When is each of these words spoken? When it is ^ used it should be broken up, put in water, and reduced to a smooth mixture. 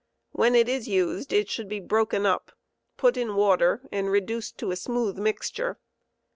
When 0.31 0.55
it 0.55 0.67
is 0.67 0.87
^ 0.87 0.87
used 0.87 1.31
it 1.31 1.47
should 1.47 1.69
be 1.69 1.79
broken 1.79 2.25
up, 2.25 2.53
put 2.97 3.17
in 3.17 3.35
water, 3.35 3.81
and 3.91 4.09
reduced 4.09 4.57
to 4.57 4.71
a 4.71 4.75
smooth 4.75 5.15
mixture. 5.19 5.77